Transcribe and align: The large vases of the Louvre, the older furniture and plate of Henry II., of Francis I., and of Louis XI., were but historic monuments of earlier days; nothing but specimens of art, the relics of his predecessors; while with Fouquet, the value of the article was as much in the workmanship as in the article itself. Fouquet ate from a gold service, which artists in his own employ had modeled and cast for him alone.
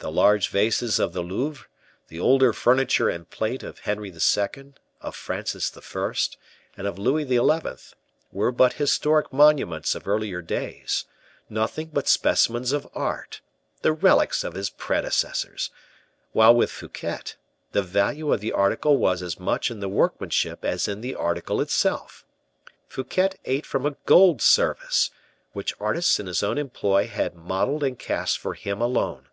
The 0.00 0.12
large 0.12 0.48
vases 0.50 0.98
of 0.98 1.14
the 1.14 1.22
Louvre, 1.22 1.66
the 2.08 2.20
older 2.20 2.52
furniture 2.52 3.08
and 3.08 3.30
plate 3.30 3.62
of 3.62 3.78
Henry 3.78 4.10
II., 4.12 4.74
of 5.00 5.16
Francis 5.16 5.72
I., 5.74 6.12
and 6.76 6.86
of 6.86 6.98
Louis 6.98 7.24
XI., 7.26 7.94
were 8.30 8.52
but 8.52 8.74
historic 8.74 9.32
monuments 9.32 9.94
of 9.94 10.06
earlier 10.06 10.42
days; 10.42 11.06
nothing 11.48 11.86
but 11.90 12.06
specimens 12.06 12.72
of 12.72 12.86
art, 12.92 13.40
the 13.80 13.92
relics 13.94 14.44
of 14.44 14.52
his 14.52 14.68
predecessors; 14.68 15.70
while 16.32 16.54
with 16.54 16.70
Fouquet, 16.70 17.20
the 17.72 17.82
value 17.82 18.30
of 18.30 18.42
the 18.42 18.52
article 18.52 18.98
was 18.98 19.22
as 19.22 19.40
much 19.40 19.70
in 19.70 19.80
the 19.80 19.88
workmanship 19.88 20.66
as 20.66 20.86
in 20.86 21.00
the 21.00 21.14
article 21.14 21.62
itself. 21.62 22.26
Fouquet 22.88 23.30
ate 23.46 23.64
from 23.64 23.86
a 23.86 23.96
gold 24.04 24.42
service, 24.42 25.10
which 25.54 25.72
artists 25.80 26.20
in 26.20 26.26
his 26.26 26.42
own 26.42 26.58
employ 26.58 27.06
had 27.06 27.34
modeled 27.34 27.82
and 27.82 27.98
cast 27.98 28.38
for 28.38 28.52
him 28.52 28.82
alone. 28.82 29.28